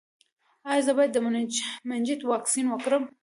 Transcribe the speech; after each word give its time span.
ایا 0.69 0.81
زه 0.85 0.91
باید 0.97 1.11
د 1.13 1.17
مننجیت 1.87 2.21
واکسین 2.25 2.65
وکړم؟ 2.69 3.03